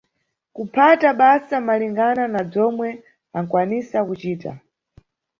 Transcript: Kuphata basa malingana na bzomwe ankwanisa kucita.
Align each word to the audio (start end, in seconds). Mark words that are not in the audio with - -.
Kuphata 0.55 1.07
basa 1.19 1.55
malingana 1.67 2.23
na 2.33 2.41
bzomwe 2.47 2.87
ankwanisa 3.37 3.97
kucita. 4.07 4.51